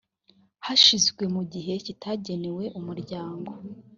hashinzwe 0.65 1.23
mu 1.35 1.43
gihe 1.53 1.73
kitagenwe 1.85 2.63
umuryango 2.79 3.51